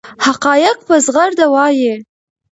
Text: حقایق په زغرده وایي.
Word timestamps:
حقایق 0.25 0.77
په 0.87 0.95
زغرده 1.05 1.45
وایي. 1.53 1.93